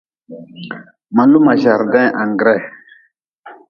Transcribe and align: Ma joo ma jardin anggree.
Ma 1.15 1.23
joo 1.29 1.41
ma 1.45 1.53
jardin 1.63 2.11
anggree. 2.21 2.61